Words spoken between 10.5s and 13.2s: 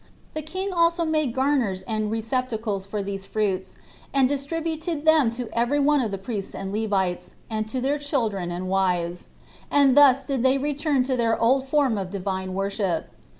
return to their old form of Divine worship.